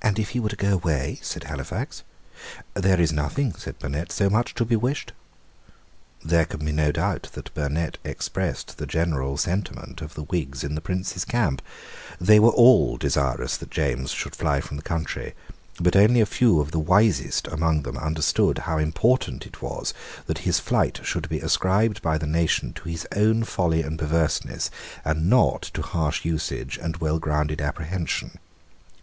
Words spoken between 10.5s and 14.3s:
in the Prince's camp. They were all desirous that James